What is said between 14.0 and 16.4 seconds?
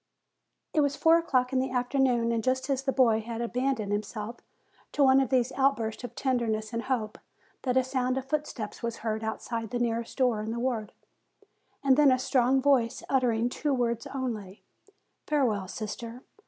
only, "Farewell, sister!"